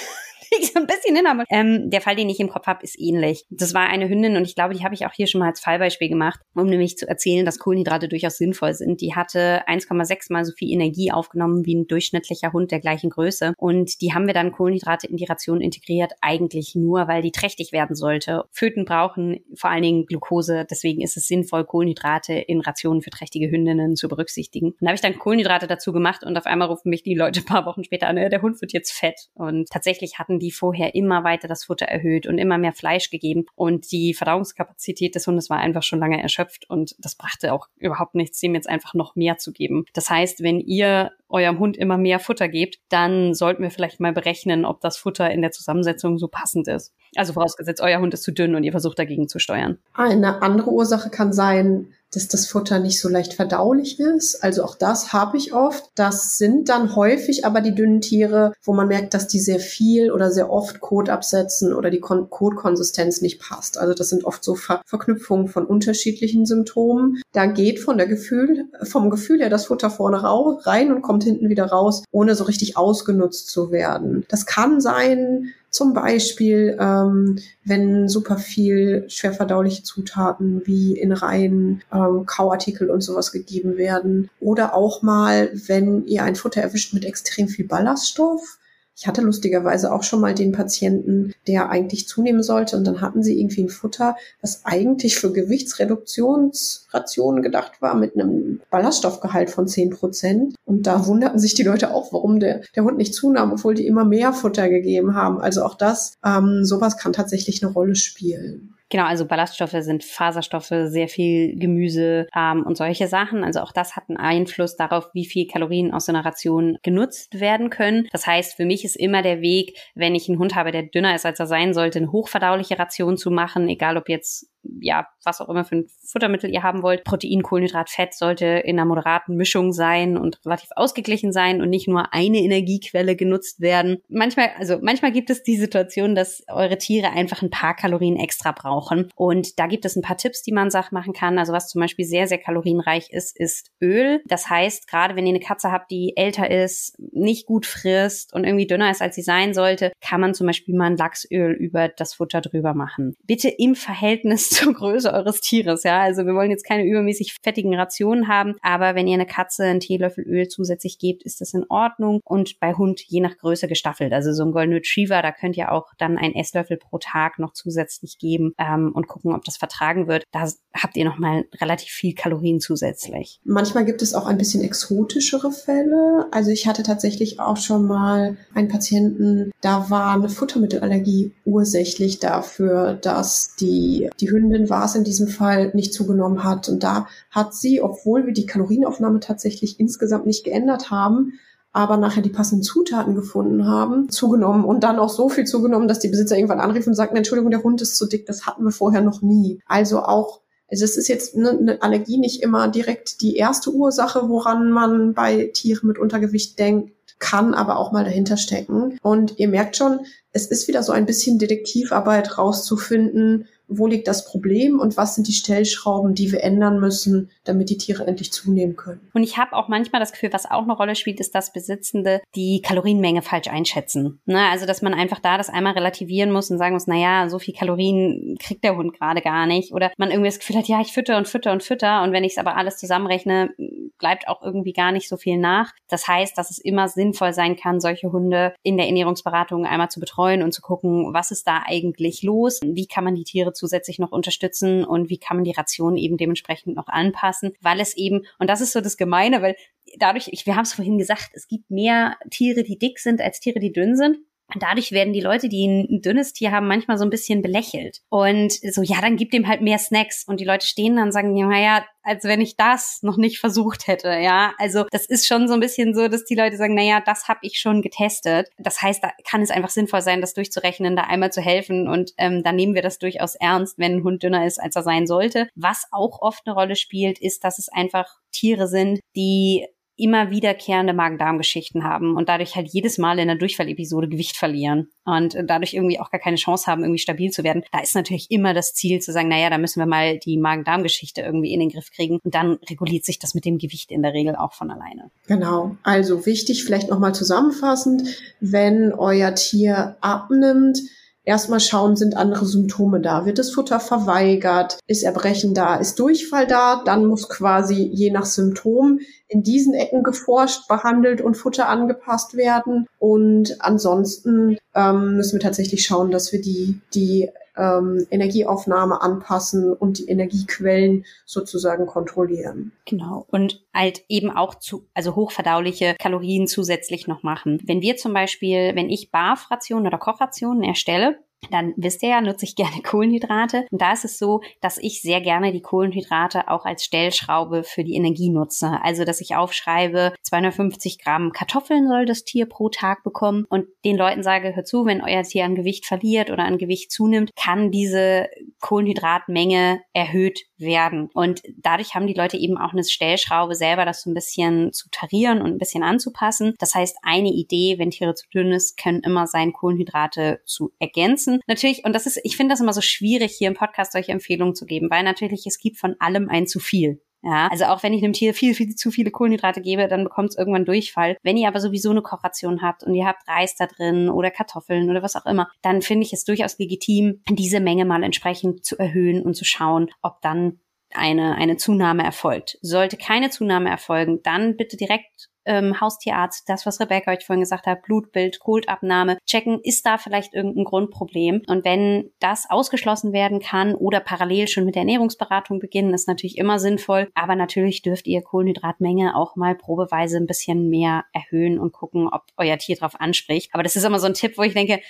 ich 0.59 0.71
so 0.73 0.79
ein 0.79 0.87
bisschen 0.87 1.15
hin 1.15 1.27
habe. 1.27 1.43
Ähm, 1.49 1.89
der 1.89 2.01
Fall, 2.01 2.15
den 2.15 2.29
ich 2.29 2.39
im 2.39 2.49
Kopf 2.49 2.67
habe, 2.67 2.83
ist 2.83 2.99
ähnlich. 2.99 3.45
Das 3.49 3.73
war 3.73 3.87
eine 3.87 4.09
Hündin 4.09 4.35
und 4.35 4.43
ich 4.43 4.55
glaube, 4.55 4.73
die 4.73 4.83
habe 4.83 4.93
ich 4.93 5.05
auch 5.05 5.13
hier 5.13 5.27
schon 5.27 5.39
mal 5.39 5.47
als 5.47 5.59
Fallbeispiel 5.59 6.09
gemacht, 6.09 6.39
um 6.53 6.67
nämlich 6.67 6.97
zu 6.97 7.07
erzählen, 7.07 7.45
dass 7.45 7.59
Kohlenhydrate 7.59 8.07
durchaus 8.07 8.37
sinnvoll 8.37 8.73
sind. 8.73 9.01
Die 9.01 9.15
hatte 9.15 9.67
1,6 9.67 10.31
mal 10.31 10.45
so 10.45 10.53
viel 10.53 10.71
Energie 10.71 11.11
aufgenommen 11.11 11.65
wie 11.65 11.75
ein 11.75 11.87
durchschnittlicher 11.87 12.53
Hund 12.53 12.71
der 12.71 12.79
gleichen 12.79 13.09
Größe. 13.09 13.53
Und 13.57 14.01
die 14.01 14.13
haben 14.13 14.27
wir 14.27 14.33
dann 14.33 14.51
Kohlenhydrate 14.51 15.07
in 15.07 15.17
die 15.17 15.25
Ration 15.25 15.61
integriert, 15.61 16.13
eigentlich 16.21 16.75
nur, 16.75 17.07
weil 17.07 17.21
die 17.21 17.31
trächtig 17.31 17.71
werden 17.71 17.95
sollte. 17.95 18.45
Föten 18.51 18.85
brauchen 18.85 19.39
vor 19.55 19.69
allen 19.69 19.83
Dingen 19.83 20.05
Glucose, 20.05 20.65
deswegen 20.69 21.01
ist 21.01 21.17
es 21.17 21.27
sinnvoll, 21.27 21.65
Kohlenhydrate 21.65 22.33
in 22.33 22.61
Rationen 22.61 23.01
für 23.01 23.09
trächtige 23.09 23.49
Hündinnen 23.49 23.95
zu 23.95 24.07
berücksichtigen. 24.07 24.67
Und 24.67 24.81
da 24.81 24.87
habe 24.87 24.95
ich 24.95 25.01
dann 25.01 25.17
Kohlenhydrate 25.17 25.67
dazu 25.67 25.91
gemacht 25.91 26.23
und 26.23 26.37
auf 26.37 26.45
einmal 26.45 26.67
rufen 26.67 26.89
mich 26.89 27.03
die 27.03 27.15
Leute 27.15 27.41
ein 27.41 27.45
paar 27.45 27.65
Wochen 27.65 27.83
später 27.83 28.07
an, 28.07 28.15
der 28.15 28.41
Hund 28.41 28.61
wird 28.61 28.73
jetzt 28.73 28.91
fett. 28.91 29.27
Und 29.33 29.69
tatsächlich 29.69 30.19
hatten 30.19 30.36
die 30.39 30.51
vorher 30.51 30.95
immer 30.95 31.23
weiter 31.23 31.47
das 31.47 31.65
Futter 31.65 31.85
erhöht 31.85 32.27
und 32.27 32.37
immer 32.37 32.57
mehr 32.57 32.73
Fleisch 32.73 33.09
gegeben. 33.09 33.45
Und 33.55 33.91
die 33.91 34.13
Verdauungskapazität 34.13 35.15
des 35.15 35.27
Hundes 35.27 35.49
war 35.49 35.57
einfach 35.57 35.83
schon 35.83 35.99
lange 35.99 36.21
erschöpft 36.21 36.69
und 36.69 36.95
das 36.99 37.15
brachte 37.15 37.53
auch 37.53 37.67
überhaupt 37.77 38.15
nichts, 38.15 38.39
dem 38.39 38.55
jetzt 38.55 38.69
einfach 38.69 38.93
noch 38.93 39.15
mehr 39.15 39.37
zu 39.37 39.51
geben. 39.51 39.85
Das 39.93 40.09
heißt, 40.09 40.41
wenn 40.43 40.59
ihr 40.59 41.11
eurem 41.29 41.59
Hund 41.59 41.77
immer 41.77 41.97
mehr 41.97 42.19
Futter 42.19 42.47
gebt, 42.47 42.79
dann 42.89 43.33
sollten 43.33 43.63
wir 43.63 43.71
vielleicht 43.71 43.99
mal 43.99 44.13
berechnen, 44.13 44.65
ob 44.65 44.81
das 44.81 44.97
Futter 44.97 45.29
in 45.31 45.41
der 45.41 45.51
Zusammensetzung 45.51 46.17
so 46.17 46.27
passend 46.27 46.67
ist. 46.67 46.93
Also 47.15 47.33
vorausgesetzt, 47.33 47.81
euer 47.81 47.99
Hund 47.99 48.13
ist 48.13 48.23
zu 48.23 48.31
dünn 48.31 48.55
und 48.55 48.63
ihr 48.63 48.71
versucht 48.71 48.99
dagegen 48.99 49.27
zu 49.27 49.39
steuern. 49.39 49.77
Eine 49.93 50.41
andere 50.41 50.71
Ursache 50.71 51.09
kann 51.09 51.33
sein, 51.33 51.87
dass 52.17 52.27
das 52.27 52.47
Futter 52.47 52.79
nicht 52.79 52.99
so 52.99 53.09
leicht 53.09 53.33
verdaulich 53.33 53.99
ist. 53.99 54.43
Also 54.43 54.63
auch 54.63 54.75
das 54.75 55.13
habe 55.13 55.37
ich 55.37 55.53
oft. 55.53 55.89
Das 55.95 56.37
sind 56.37 56.67
dann 56.69 56.95
häufig 56.95 57.45
aber 57.45 57.61
die 57.61 57.75
dünnen 57.75 58.01
Tiere, 58.01 58.53
wo 58.63 58.73
man 58.73 58.87
merkt, 58.87 59.13
dass 59.13 59.27
die 59.27 59.39
sehr 59.39 59.59
viel 59.59 60.11
oder 60.11 60.31
sehr 60.31 60.49
oft 60.51 60.81
Kot 60.81 61.09
absetzen 61.09 61.73
oder 61.73 61.91
die 61.91 61.99
Kotkonsistenz 61.99 63.21
nicht 63.21 63.39
passt. 63.39 63.77
Also 63.77 63.93
das 63.93 64.09
sind 64.09 64.25
oft 64.25 64.43
so 64.43 64.55
Ver 64.55 64.81
Verknüpfungen 64.85 65.47
von 65.47 65.65
unterschiedlichen 65.65 66.45
Symptomen. 66.45 67.21
Da 67.33 67.45
geht 67.45 67.79
von 67.79 67.97
der 67.97 68.07
Gefühl, 68.07 68.65
vom 68.83 69.09
Gefühl 69.09 69.39
her 69.39 69.49
das 69.49 69.67
Futter 69.67 69.89
vorne 69.89 70.23
rein 70.23 70.91
und 70.91 71.01
kommt 71.01 71.23
hinten 71.23 71.49
wieder 71.49 71.65
raus, 71.65 72.03
ohne 72.11 72.35
so 72.35 72.45
richtig 72.45 72.77
ausgenutzt 72.77 73.49
zu 73.49 73.71
werden. 73.71 74.25
Das 74.29 74.45
kann 74.45 74.81
sein, 74.81 75.53
zum 75.69 75.93
Beispiel, 75.93 76.77
ähm, 76.79 77.39
wenn 77.63 78.07
super 78.07 78.37
viel 78.37 79.05
schwerverdauliche 79.09 79.83
Zutaten 79.83 80.61
wie 80.65 80.97
in 80.97 81.11
Reihen, 81.11 81.83
ähm, 81.93 82.25
Kauartikel 82.25 82.89
und 82.89 83.01
sowas 83.01 83.31
gegeben 83.31 83.77
werden. 83.77 84.29
Oder 84.39 84.73
auch 84.73 85.01
mal, 85.01 85.51
wenn 85.53 86.05
ihr 86.05 86.23
ein 86.23 86.35
Futter 86.35 86.61
erwischt 86.61 86.93
mit 86.93 87.05
extrem 87.05 87.47
viel 87.47 87.67
Ballaststoff 87.67 88.57
ich 88.97 89.05
hatte 89.05 89.21
lustigerweise 89.21 89.93
auch 89.93 90.01
schon 90.01 90.21
mal 90.21 90.33
den 90.33 90.51
Patienten, 90.51 91.35
der 91.45 91.69
eigentlich 91.69 92.07
zunehmen 92.07 92.41
sollte 92.41 92.77
und 92.77 92.83
dann 92.83 92.99
hatten 92.99 93.21
sie 93.21 93.39
irgendwie 93.39 93.61
ein 93.63 93.69
Futter, 93.69 94.15
was 94.41 94.65
eigentlich 94.65 95.17
für 95.17 95.31
Gewichtsreduktionsrationen 95.31 97.43
gedacht 97.43 97.79
war 97.79 97.93
mit 97.93 98.15
einem 98.15 98.59
Ballaststoffgehalt 98.71 99.51
von 99.51 99.67
10 99.67 99.91
Prozent. 99.91 100.55
Und 100.65 100.87
da 100.87 101.05
wunderten 101.05 101.37
sich 101.37 101.53
die 101.53 101.61
Leute 101.61 101.93
auch, 101.93 102.11
warum 102.11 102.39
der, 102.39 102.61
der 102.75 102.85
Hund 102.85 102.97
nicht 102.97 103.13
zunahm, 103.13 103.51
obwohl 103.51 103.75
die 103.75 103.85
immer 103.85 104.03
mehr 104.03 104.33
Futter 104.33 104.67
gegeben 104.67 105.13
haben. 105.13 105.39
Also 105.39 105.63
auch 105.63 105.75
das, 105.75 106.13
ähm, 106.25 106.65
sowas 106.65 106.97
kann 106.97 107.13
tatsächlich 107.13 107.63
eine 107.63 107.71
Rolle 107.71 107.95
spielen. 107.95 108.76
Genau, 108.89 109.03
also 109.05 109.25
Ballaststoffe 109.25 109.75
sind 109.79 110.03
Faserstoffe, 110.03 110.71
sehr 110.85 111.09
viel 111.09 111.57
Gemüse 111.57 112.27
ähm, 112.35 112.63
und 112.65 112.77
solche 112.77 113.07
Sachen. 113.07 113.43
Also 113.43 113.59
auch 113.59 113.73
das 113.73 113.95
hat 113.95 114.05
einen 114.07 114.17
Einfluss 114.17 114.77
darauf, 114.77 115.09
wie 115.13 115.25
viel 115.25 115.47
Kalorien 115.47 115.93
aus 115.93 116.05
so 116.05 116.13
einer 116.13 116.23
Ration 116.23 116.77
genutzt 116.83 117.39
werden 117.39 117.69
können. 117.69 118.07
Das 118.11 118.25
heißt, 118.25 118.55
für 118.55 118.65
mich 118.65 118.85
ist 118.85 118.95
immer 118.95 119.21
der 119.21 119.41
Weg, 119.41 119.77
wenn 119.93 120.15
ich 120.15 120.29
einen 120.29 120.39
Hund 120.39 120.55
habe, 120.55 120.71
der 120.71 120.83
dünner 120.83 121.15
ist, 121.15 121.25
als 121.25 121.39
er 121.39 121.47
sein 121.47 121.73
sollte, 121.73 121.99
eine 121.99 122.11
hochverdauliche 122.11 122.79
Ration 122.79 123.17
zu 123.17 123.29
machen, 123.29 123.67
egal 123.67 123.97
ob 123.97 124.07
jetzt 124.07 124.47
ja, 124.79 125.07
was 125.23 125.41
auch 125.41 125.49
immer 125.49 125.65
für 125.65 125.77
ein 125.77 125.87
Futtermittel 126.05 126.49
ihr 126.49 126.63
haben 126.63 126.83
wollt. 126.83 127.03
Protein, 127.03 127.43
Kohlenhydrat, 127.43 127.89
Fett 127.89 128.13
sollte 128.13 128.45
in 128.45 128.79
einer 128.79 128.87
moderaten 128.87 129.35
Mischung 129.35 129.73
sein 129.73 130.17
und 130.17 130.43
relativ 130.45 130.69
ausgeglichen 130.75 131.31
sein 131.31 131.61
und 131.61 131.69
nicht 131.69 131.87
nur 131.87 132.13
eine 132.13 132.39
Energiequelle 132.39 133.15
genutzt 133.15 133.59
werden. 133.59 133.97
Manchmal, 134.09 134.51
also 134.57 134.79
manchmal 134.81 135.11
gibt 135.11 135.29
es 135.29 135.43
die 135.43 135.57
Situation, 135.57 136.15
dass 136.15 136.43
eure 136.47 136.77
Tiere 136.77 137.11
einfach 137.11 137.41
ein 137.41 137.49
paar 137.49 137.75
Kalorien 137.75 138.17
extra 138.17 138.51
brauchen. 138.51 139.09
Und 139.15 139.59
da 139.59 139.67
gibt 139.67 139.85
es 139.85 139.95
ein 139.95 140.01
paar 140.01 140.17
Tipps, 140.17 140.43
die 140.43 140.51
man 140.51 140.71
Sachen 140.71 140.95
machen 140.95 141.13
kann. 141.13 141.37
Also 141.37 141.53
was 141.53 141.69
zum 141.69 141.81
Beispiel 141.81 142.05
sehr, 142.05 142.27
sehr 142.27 142.37
kalorienreich 142.37 143.09
ist, 143.11 143.37
ist 143.37 143.71
Öl. 143.81 144.21
Das 144.25 144.49
heißt, 144.49 144.87
gerade 144.87 145.15
wenn 145.15 145.25
ihr 145.25 145.35
eine 145.35 145.43
Katze 145.43 145.71
habt, 145.71 145.91
die 145.91 146.13
älter 146.15 146.49
ist, 146.49 146.95
nicht 147.11 147.45
gut 147.45 147.65
frisst 147.65 148.33
und 148.33 148.43
irgendwie 148.43 148.67
dünner 148.67 148.91
ist, 148.91 149.01
als 149.01 149.15
sie 149.15 149.21
sein 149.21 149.53
sollte, 149.53 149.91
kann 150.01 150.21
man 150.21 150.33
zum 150.33 150.47
Beispiel 150.47 150.75
mal 150.75 150.85
ein 150.85 150.97
Lachsöl 150.97 151.51
über 151.51 151.89
das 151.89 152.15
Futter 152.15 152.41
drüber 152.41 152.73
machen. 152.73 153.15
Bitte 153.25 153.49
im 153.49 153.75
Verhältnis 153.75 154.49
zur 154.57 154.73
Größe 154.73 155.13
eures 155.13 155.41
Tieres, 155.41 155.83
ja. 155.83 156.01
Also 156.01 156.25
wir 156.25 156.33
wollen 156.33 156.51
jetzt 156.51 156.65
keine 156.65 156.85
übermäßig 156.85 157.35
fettigen 157.43 157.75
Rationen 157.75 158.27
haben, 158.27 158.55
aber 158.61 158.95
wenn 158.95 159.07
ihr 159.07 159.13
eine 159.13 159.25
Katze 159.25 159.63
einen 159.63 159.79
Teelöffel 159.79 160.23
Öl 160.23 160.47
zusätzlich 160.47 160.97
gebt, 160.97 161.23
ist 161.23 161.41
das 161.41 161.53
in 161.53 161.65
Ordnung 161.69 162.21
und 162.23 162.59
bei 162.59 162.73
Hund 162.73 163.01
je 163.05 163.19
nach 163.19 163.37
Größe 163.37 163.67
gestaffelt. 163.67 164.13
Also 164.13 164.33
so 164.33 164.43
ein 164.43 164.51
Golden 164.51 164.73
Retriever, 164.73 165.21
da 165.21 165.31
könnt 165.31 165.57
ihr 165.57 165.71
auch 165.71 165.87
dann 165.97 166.17
einen 166.17 166.35
Esslöffel 166.35 166.77
pro 166.77 166.97
Tag 166.97 167.39
noch 167.39 167.53
zusätzlich 167.53 168.17
geben 168.17 168.53
ähm, 168.57 168.91
und 168.93 169.07
gucken, 169.07 169.33
ob 169.33 169.43
das 169.43 169.57
vertragen 169.57 170.07
wird. 170.07 170.23
Da 170.31 170.47
habt 170.73 170.97
ihr 170.97 171.05
noch 171.05 171.19
mal 171.19 171.45
relativ 171.61 171.89
viel 171.89 172.15
Kalorien 172.15 172.59
zusätzlich. 172.59 173.39
Manchmal 173.43 173.85
gibt 173.85 174.01
es 174.01 174.13
auch 174.13 174.25
ein 174.25 174.37
bisschen 174.37 174.63
exotischere 174.63 175.51
Fälle. 175.51 176.27
Also 176.31 176.51
ich 176.51 176.67
hatte 176.67 176.83
tatsächlich 176.83 177.39
auch 177.39 177.57
schon 177.57 177.85
mal 177.85 178.37
einen 178.53 178.69
Patienten, 178.69 179.51
da 179.61 179.89
war 179.89 180.15
eine 180.15 180.29
Futtermittelallergie 180.29 181.33
ursächlich 181.45 182.19
dafür, 182.19 182.93
dass 182.93 183.55
die, 183.59 184.09
die 184.19 184.31
Hündin 184.31 184.46
Hündin 184.47 184.69
war 184.69 184.85
es 184.85 184.95
in 184.95 185.03
diesem 185.03 185.27
Fall, 185.27 185.71
nicht 185.73 185.93
zugenommen 185.93 186.43
hat. 186.43 186.69
Und 186.69 186.83
da 186.83 187.07
hat 187.29 187.53
sie, 187.53 187.81
obwohl 187.81 188.25
wir 188.25 188.33
die 188.33 188.45
Kalorienaufnahme 188.45 189.19
tatsächlich 189.19 189.79
insgesamt 189.79 190.25
nicht 190.25 190.43
geändert 190.43 190.91
haben, 190.91 191.33
aber 191.73 191.97
nachher 191.97 192.23
die 192.23 192.29
passenden 192.29 192.63
Zutaten 192.63 193.13
gefunden 193.13 193.67
haben, 193.67 194.09
zugenommen 194.09 194.65
und 194.65 194.83
dann 194.83 194.99
auch 194.99 195.09
so 195.09 195.29
viel 195.29 195.45
zugenommen, 195.45 195.87
dass 195.87 195.99
die 195.99 196.07
Besitzer 196.07 196.35
irgendwann 196.35 196.59
anriefen 196.59 196.89
und 196.89 196.95
sagten, 196.95 197.17
Entschuldigung, 197.17 197.51
der 197.51 197.63
Hund 197.63 197.81
ist 197.81 197.97
zu 197.97 198.07
dick, 198.07 198.25
das 198.25 198.47
hatten 198.47 198.63
wir 198.63 198.71
vorher 198.71 199.01
noch 199.01 199.21
nie. 199.21 199.61
Also 199.67 200.01
auch 200.01 200.41
also 200.69 200.83
es 200.83 200.97
ist 200.97 201.07
jetzt 201.07 201.35
eine, 201.35 201.51
eine 201.51 201.81
Allergie 201.81 202.17
nicht 202.17 202.43
immer 202.43 202.67
direkt 202.67 203.21
die 203.21 203.37
erste 203.37 203.71
Ursache, 203.71 204.27
woran 204.27 204.69
man 204.69 205.13
bei 205.13 205.49
Tieren 205.53 205.87
mit 205.87 205.97
Untergewicht 205.97 206.59
denkt, 206.59 206.91
kann 207.19 207.53
aber 207.53 207.77
auch 207.77 207.91
mal 207.91 208.03
dahinter 208.03 208.37
stecken. 208.37 208.97
Und 209.01 209.39
ihr 209.39 209.47
merkt 209.47 209.77
schon, 209.77 210.01
es 210.33 210.47
ist 210.47 210.67
wieder 210.67 210.83
so 210.83 210.91
ein 210.91 211.05
bisschen 211.05 211.39
Detektivarbeit 211.39 212.37
rauszufinden, 212.37 213.47
wo 213.67 213.87
liegt 213.87 214.07
das 214.07 214.25
Problem 214.25 214.79
und 214.79 214.97
was 214.97 215.15
sind 215.15 215.27
die 215.27 215.33
Stellschrauben, 215.33 216.15
die 216.15 216.31
wir 216.31 216.43
ändern 216.43 216.79
müssen, 216.79 217.29
damit 217.43 217.69
die 217.69 217.77
Tiere 217.77 218.05
endlich 218.07 218.31
zunehmen 218.31 218.75
können. 218.75 219.01
Und 219.13 219.23
ich 219.23 219.37
habe 219.37 219.53
auch 219.53 219.67
manchmal 219.67 219.99
das 219.99 220.11
Gefühl, 220.11 220.31
was 220.31 220.49
auch 220.49 220.63
eine 220.63 220.73
Rolle 220.73 220.95
spielt, 220.95 221.19
ist, 221.19 221.35
dass 221.35 221.53
Besitzende 221.53 222.21
die 222.35 222.61
Kalorienmenge 222.61 223.21
falsch 223.21 223.47
einschätzen. 223.47 224.19
Ne? 224.25 224.39
Also, 224.51 224.65
dass 224.65 224.81
man 224.81 224.93
einfach 224.93 225.19
da 225.19 225.37
das 225.37 225.49
einmal 225.49 225.73
relativieren 225.73 226.31
muss 226.31 226.49
und 226.49 226.57
sagen 226.57 226.73
muss, 226.73 226.87
na 226.87 226.95
ja, 226.95 227.29
so 227.29 227.39
viel 227.39 227.53
Kalorien 227.53 228.37
kriegt 228.39 228.63
der 228.63 228.77
Hund 228.77 228.97
gerade 228.97 229.21
gar 229.21 229.45
nicht. 229.45 229.73
Oder 229.73 229.91
man 229.97 230.11
irgendwie 230.11 230.29
das 230.29 230.39
Gefühl 230.39 230.57
hat, 230.57 230.67
ja, 230.67 230.79
ich 230.81 230.93
fütter 230.93 231.17
und 231.17 231.27
fütter 231.27 231.51
und 231.51 231.63
fütter. 231.63 232.03
Und 232.03 232.13
wenn 232.13 232.23
ich 232.23 232.33
es 232.33 232.37
aber 232.37 232.55
alles 232.55 232.77
zusammenrechne, 232.77 233.53
bleibt 233.97 234.27
auch 234.27 234.41
irgendwie 234.41 234.73
gar 234.73 234.91
nicht 234.91 235.09
so 235.09 235.17
viel 235.17 235.37
nach. 235.37 235.73
Das 235.89 236.07
heißt, 236.07 236.37
dass 236.37 236.51
es 236.51 236.59
immer 236.59 236.87
sinnvoll 236.87 237.33
sein 237.33 237.55
kann, 237.55 237.79
solche 237.79 238.11
Hunde 238.11 238.53
in 238.63 238.77
der 238.77 238.87
Ernährungsberatung 238.87 239.65
einmal 239.65 239.89
zu 239.89 239.99
betreuen 239.99 240.43
und 240.43 240.53
zu 240.53 240.61
gucken, 240.61 241.13
was 241.13 241.31
ist 241.31 241.47
da 241.47 241.63
eigentlich 241.65 242.23
los? 242.23 242.59
Wie 242.63 242.87
kann 242.87 243.03
man 243.03 243.15
die 243.15 243.23
Tiere 243.23 243.53
zusätzlich 243.57 243.99
noch 243.99 244.11
unterstützen 244.11 244.85
und 244.85 245.09
wie 245.09 245.17
kann 245.17 245.37
man 245.37 245.43
die 245.43 245.51
Ration 245.51 245.97
eben 245.97 246.17
dementsprechend 246.17 246.75
noch 246.75 246.87
anpassen? 246.87 247.53
Weil 247.61 247.79
es 247.79 247.95
eben, 247.97 248.21
und 248.39 248.49
das 248.49 248.61
ist 248.61 248.73
so 248.73 248.81
das 248.81 248.97
Gemeine, 248.97 249.41
weil 249.41 249.55
dadurch, 249.97 250.29
ich, 250.31 250.45
wir 250.45 250.55
haben 250.55 250.63
es 250.63 250.73
vorhin 250.73 250.97
gesagt, 250.97 251.31
es 251.33 251.47
gibt 251.47 251.69
mehr 251.69 252.17
Tiere, 252.29 252.63
die 252.63 252.77
dick 252.77 252.99
sind, 252.99 253.21
als 253.21 253.39
Tiere, 253.39 253.59
die 253.59 253.71
dünn 253.71 253.95
sind. 253.95 254.17
Dadurch 254.55 254.91
werden 254.91 255.13
die 255.13 255.21
Leute, 255.21 255.49
die 255.49 255.67
ein 255.67 256.01
dünnes 256.01 256.33
Tier 256.33 256.51
haben, 256.51 256.67
manchmal 256.67 256.97
so 256.97 257.03
ein 257.03 257.09
bisschen 257.09 257.41
belächelt. 257.41 257.99
Und 258.09 258.53
so, 258.53 258.81
ja, 258.81 259.01
dann 259.01 259.17
gibt 259.17 259.33
dem 259.33 259.47
halt 259.47 259.61
mehr 259.61 259.77
Snacks. 259.77 260.23
Und 260.25 260.39
die 260.39 260.45
Leute 260.45 260.65
stehen 260.65 260.95
dann 260.95 261.07
und 261.07 261.11
sagen, 261.11 261.35
ja, 261.35 261.47
naja, 261.47 261.85
als 262.03 262.23
wenn 262.23 262.39
ich 262.39 262.55
das 262.55 262.99
noch 263.01 263.17
nicht 263.17 263.39
versucht 263.39 263.87
hätte, 263.87 264.07
ja. 264.07 264.53
Also 264.57 264.85
das 264.91 265.05
ist 265.05 265.27
schon 265.27 265.49
so 265.49 265.53
ein 265.53 265.59
bisschen 265.59 265.93
so, 265.93 266.07
dass 266.07 266.23
die 266.23 266.35
Leute 266.35 266.55
sagen, 266.55 266.75
naja, 266.75 267.01
das 267.05 267.27
habe 267.27 267.39
ich 267.41 267.59
schon 267.59 267.81
getestet. 267.81 268.47
Das 268.57 268.81
heißt, 268.81 269.03
da 269.03 269.11
kann 269.29 269.41
es 269.41 269.51
einfach 269.51 269.69
sinnvoll 269.69 270.01
sein, 270.01 270.21
das 270.21 270.33
durchzurechnen, 270.33 270.95
da 270.95 271.03
einmal 271.03 271.33
zu 271.33 271.41
helfen. 271.41 271.89
Und 271.89 272.11
ähm, 272.17 272.43
dann 272.43 272.55
nehmen 272.55 272.75
wir 272.75 272.81
das 272.81 272.99
durchaus 272.99 273.35
ernst, 273.35 273.77
wenn 273.77 273.97
ein 273.97 274.03
Hund 274.03 274.23
dünner 274.23 274.45
ist, 274.45 274.59
als 274.59 274.77
er 274.77 274.83
sein 274.83 275.07
sollte. 275.07 275.49
Was 275.55 275.87
auch 275.91 276.21
oft 276.21 276.43
eine 276.45 276.55
Rolle 276.55 276.77
spielt, 276.77 277.19
ist, 277.19 277.43
dass 277.43 277.59
es 277.59 277.67
einfach 277.67 278.07
Tiere 278.31 278.67
sind, 278.67 278.99
die 279.15 279.67
immer 279.97 280.29
wiederkehrende 280.29 280.93
Magen-Darm-Geschichten 280.93 281.83
haben 281.83 282.15
und 282.15 282.29
dadurch 282.29 282.55
halt 282.55 282.69
jedes 282.69 282.97
Mal 282.97 283.19
in 283.19 283.27
der 283.27 283.37
Durchfallepisode 283.37 284.07
Gewicht 284.07 284.37
verlieren 284.37 284.89
und 285.05 285.35
dadurch 285.45 285.73
irgendwie 285.73 285.99
auch 285.99 286.11
gar 286.11 286.21
keine 286.21 286.37
Chance 286.37 286.67
haben, 286.67 286.83
irgendwie 286.83 286.99
stabil 286.99 287.31
zu 287.31 287.43
werden. 287.43 287.63
Da 287.71 287.79
ist 287.79 287.95
natürlich 287.95 288.29
immer 288.29 288.53
das 288.53 288.73
Ziel 288.73 288.99
zu 288.99 289.11
sagen, 289.11 289.27
naja, 289.27 289.49
da 289.49 289.57
müssen 289.57 289.79
wir 289.79 289.87
mal 289.87 290.19
die 290.19 290.37
Magen-Darm-Geschichte 290.37 291.21
irgendwie 291.21 291.53
in 291.53 291.59
den 291.59 291.69
Griff 291.69 291.91
kriegen 291.91 292.19
und 292.23 292.35
dann 292.35 292.59
reguliert 292.69 293.05
sich 293.05 293.19
das 293.19 293.33
mit 293.33 293.45
dem 293.45 293.57
Gewicht 293.57 293.91
in 293.91 294.03
der 294.03 294.13
Regel 294.13 294.35
auch 294.35 294.53
von 294.53 294.69
alleine. 294.69 295.09
Genau. 295.27 295.75
Also 295.83 296.25
wichtig, 296.25 296.63
vielleicht 296.63 296.89
nochmal 296.89 297.15
zusammenfassend, 297.15 298.03
wenn 298.39 298.93
euer 298.93 299.33
Tier 299.35 299.97
abnimmt, 300.01 300.79
erstmal 301.27 301.59
schauen, 301.59 301.97
sind 301.97 302.15
andere 302.15 302.45
Symptome 302.45 303.01
da? 303.01 303.25
Wird 303.25 303.37
das 303.37 303.51
Futter 303.51 303.81
verweigert? 303.81 304.79
Ist 304.87 305.03
Erbrechen 305.03 305.53
da? 305.53 305.75
Ist 305.75 305.99
Durchfall 305.99 306.47
da? 306.47 306.81
Dann 306.85 307.05
muss 307.05 307.27
quasi 307.27 307.83
je 307.93 308.11
nach 308.11 308.25
Symptom 308.25 308.99
in 309.27 309.43
diesen 309.43 309.73
Ecken 309.73 310.03
geforscht, 310.03 310.69
behandelt 310.69 311.19
und 311.19 311.35
Futter 311.35 311.67
angepasst 311.67 312.37
werden. 312.37 312.87
Und 312.97 313.57
ansonsten 313.59 314.57
ähm, 314.73 315.17
müssen 315.17 315.33
wir 315.33 315.41
tatsächlich 315.41 315.85
schauen, 315.85 316.11
dass 316.11 316.31
wir 316.31 316.41
die, 316.41 316.79
die 316.93 317.29
ähm, 317.57 318.05
Energieaufnahme 318.09 319.01
anpassen 319.01 319.73
und 319.73 319.99
die 319.99 320.07
Energiequellen 320.07 321.05
sozusagen 321.25 321.85
kontrollieren. 321.85 322.71
Genau. 322.85 323.25
Und 323.31 323.63
halt 323.73 324.03
eben 324.07 324.29
auch 324.29 324.55
zu, 324.55 324.87
also 324.93 325.15
hochverdauliche 325.15 325.95
Kalorien 325.99 326.47
zusätzlich 326.47 327.07
noch 327.07 327.23
machen. 327.23 327.59
Wenn 327.65 327.81
wir 327.81 327.97
zum 327.97 328.13
Beispiel, 328.13 328.75
wenn 328.75 328.89
ich 328.89 329.11
Barfrationen 329.11 329.87
oder 329.87 329.97
Kochrationen 329.97 330.63
erstelle, 330.63 331.19
dann 331.51 331.73
wisst 331.77 332.03
ihr 332.03 332.09
ja, 332.09 332.21
nutze 332.21 332.45
ich 332.45 332.55
gerne 332.55 332.81
Kohlenhydrate. 332.83 333.65
Und 333.71 333.81
da 333.81 333.93
ist 333.93 334.05
es 334.05 334.17
so, 334.17 334.41
dass 334.61 334.77
ich 334.77 335.01
sehr 335.01 335.21
gerne 335.21 335.51
die 335.51 335.61
Kohlenhydrate 335.61 336.49
auch 336.49 336.65
als 336.65 336.83
Stellschraube 336.83 337.63
für 337.63 337.83
die 337.83 337.95
Energie 337.95 338.29
nutze. 338.29 338.79
Also, 338.81 339.03
dass 339.05 339.21
ich 339.21 339.35
aufschreibe, 339.35 340.13
250 340.23 340.99
Gramm 341.03 341.31
Kartoffeln 341.31 341.87
soll 341.87 342.05
das 342.05 342.23
Tier 342.23 342.47
pro 342.47 342.69
Tag 342.69 343.03
bekommen 343.03 343.45
und 343.49 343.65
den 343.85 343.97
Leuten 343.97 344.23
sage, 344.23 344.55
hör 344.55 344.63
zu, 344.63 344.85
wenn 344.85 345.01
euer 345.01 345.23
Tier 345.23 345.45
an 345.45 345.55
Gewicht 345.55 345.85
verliert 345.85 346.29
oder 346.29 346.43
an 346.43 346.57
Gewicht 346.57 346.91
zunimmt, 346.91 347.31
kann 347.35 347.71
diese 347.71 348.27
Kohlenhydratmenge 348.59 349.81
erhöht 349.93 350.46
werden. 350.59 351.09
Und 351.13 351.41
dadurch 351.57 351.95
haben 351.95 352.07
die 352.07 352.13
Leute 352.13 352.37
eben 352.37 352.57
auch 352.57 352.73
eine 352.73 352.83
Stellschraube 352.83 353.55
selber, 353.55 353.85
das 353.85 354.03
so 354.03 354.09
ein 354.09 354.13
bisschen 354.13 354.73
zu 354.73 354.89
tarieren 354.91 355.41
und 355.41 355.51
ein 355.51 355.57
bisschen 355.57 355.83
anzupassen. 355.83 356.55
Das 356.59 356.75
heißt, 356.75 356.97
eine 357.03 357.29
Idee, 357.29 357.75
wenn 357.77 357.91
Tiere 357.91 358.15
zu 358.15 358.27
dünn 358.29 358.51
ist, 358.51 358.77
können 358.77 359.01
immer 359.01 359.27
sein, 359.27 359.53
Kohlenhydrate 359.53 360.41
zu 360.45 360.71
ergänzen. 360.79 361.39
Natürlich, 361.47 361.85
und 361.85 361.93
das 361.93 362.05
ist, 362.05 362.19
ich 362.23 362.37
finde 362.37 362.53
das 362.53 362.61
immer 362.61 362.73
so 362.73 362.81
schwierig, 362.81 363.35
hier 363.37 363.47
im 363.47 363.55
Podcast 363.55 363.91
solche 363.91 364.11
Empfehlungen 364.11 364.55
zu 364.55 364.65
geben, 364.65 364.89
weil 364.89 365.03
natürlich 365.03 365.45
es 365.45 365.59
gibt 365.59 365.77
von 365.77 365.95
allem 365.99 366.29
ein 366.29 366.47
zu 366.47 366.59
viel. 366.59 367.01
Ja, 367.27 367.49
also 367.51 367.65
auch 367.65 367.83
wenn 367.83 367.91
ich 367.91 368.01
einem 368.01 368.13
Tier 368.13 368.33
viel, 368.33 368.53
viel 368.53 368.73
zu 368.73 368.89
viele 368.89 369.11
Kohlenhydrate 369.11 369.59
gebe, 369.59 369.89
dann 369.89 370.05
bekommt 370.05 370.29
es 370.29 370.37
irgendwann 370.37 370.63
Durchfall. 370.63 371.17
Wenn 371.23 371.35
ihr 371.35 371.49
aber 371.49 371.59
sowieso 371.59 371.91
eine 371.91 372.01
Kochration 372.01 372.61
habt 372.61 372.85
und 372.85 372.95
ihr 372.95 373.05
habt 373.05 373.27
Reis 373.27 373.53
da 373.57 373.67
drin 373.67 374.09
oder 374.09 374.31
Kartoffeln 374.31 374.89
oder 374.89 375.03
was 375.03 375.17
auch 375.17 375.25
immer, 375.25 375.49
dann 375.61 375.81
finde 375.81 376.05
ich 376.05 376.13
es 376.13 376.23
durchaus 376.23 376.57
legitim, 376.57 377.21
diese 377.29 377.59
Menge 377.59 377.83
mal 377.83 378.01
entsprechend 378.03 378.63
zu 378.63 378.79
erhöhen 378.79 379.23
und 379.23 379.35
zu 379.35 379.43
schauen, 379.43 379.89
ob 380.01 380.21
dann 380.21 380.61
eine, 380.93 381.35
eine 381.35 381.57
Zunahme 381.57 382.03
erfolgt. 382.03 382.59
Sollte 382.61 382.95
keine 382.95 383.29
Zunahme 383.29 383.69
erfolgen, 383.69 384.21
dann 384.23 384.55
bitte 384.55 384.77
direkt 384.77 385.27
ähm, 385.47 385.79
Haustierarzt, 385.81 386.47
das, 386.47 386.65
was 386.65 386.79
Rebecca 386.79 387.11
euch 387.11 387.25
vorhin 387.25 387.41
gesagt 387.41 387.65
hat, 387.65 387.81
Blutbild, 387.83 388.39
Kultabnahme, 388.39 389.17
checken, 389.25 389.59
ist 389.63 389.85
da 389.85 389.97
vielleicht 389.97 390.33
irgendein 390.33 390.65
Grundproblem? 390.65 391.41
Und 391.47 391.65
wenn 391.65 392.11
das 392.19 392.49
ausgeschlossen 392.49 393.13
werden 393.13 393.39
kann 393.39 393.73
oder 393.73 393.99
parallel 393.99 394.47
schon 394.47 394.65
mit 394.65 394.75
der 394.75 394.81
Ernährungsberatung 394.81 395.59
beginnen, 395.59 395.93
ist 395.93 396.07
natürlich 396.07 396.37
immer 396.37 396.59
sinnvoll. 396.59 397.09
Aber 397.15 397.35
natürlich 397.35 397.81
dürft 397.81 398.07
ihr 398.07 398.21
Kohlenhydratmenge 398.21 399.15
auch 399.15 399.35
mal 399.35 399.55
probeweise 399.55 400.17
ein 400.17 400.27
bisschen 400.27 400.69
mehr 400.69 401.05
erhöhen 401.13 401.59
und 401.59 401.71
gucken, 401.71 402.07
ob 402.11 402.23
euer 402.37 402.57
Tier 402.57 402.75
drauf 402.75 402.99
anspricht. 402.99 403.49
Aber 403.53 403.63
das 403.63 403.75
ist 403.75 403.83
immer 403.83 403.99
so 403.99 404.07
ein 404.07 404.13
Tipp, 404.13 404.37
wo 404.37 404.43
ich 404.43 404.53
denke, 404.53 404.81